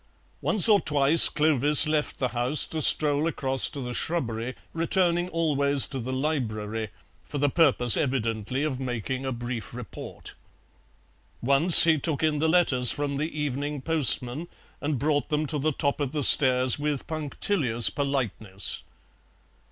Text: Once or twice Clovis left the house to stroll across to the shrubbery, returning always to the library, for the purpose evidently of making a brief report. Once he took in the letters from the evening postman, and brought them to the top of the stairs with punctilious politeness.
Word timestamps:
Once 0.41 0.67
or 0.67 0.81
twice 0.81 1.29
Clovis 1.29 1.87
left 1.87 2.17
the 2.17 2.29
house 2.29 2.65
to 2.65 2.81
stroll 2.81 3.27
across 3.27 3.69
to 3.69 3.79
the 3.81 3.93
shrubbery, 3.93 4.55
returning 4.73 5.29
always 5.29 5.85
to 5.85 5.99
the 5.99 6.11
library, 6.11 6.89
for 7.23 7.37
the 7.37 7.51
purpose 7.51 7.95
evidently 7.95 8.63
of 8.63 8.79
making 8.79 9.27
a 9.27 9.31
brief 9.31 9.75
report. 9.75 10.33
Once 11.39 11.83
he 11.83 11.99
took 11.99 12.23
in 12.23 12.39
the 12.39 12.49
letters 12.49 12.91
from 12.91 13.17
the 13.17 13.29
evening 13.39 13.79
postman, 13.79 14.47
and 14.81 14.97
brought 14.97 15.29
them 15.29 15.45
to 15.45 15.59
the 15.59 15.71
top 15.71 15.99
of 16.01 16.13
the 16.13 16.23
stairs 16.23 16.79
with 16.79 17.05
punctilious 17.05 17.91
politeness. 17.91 18.81